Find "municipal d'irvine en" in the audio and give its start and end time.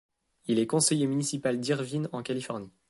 1.05-2.23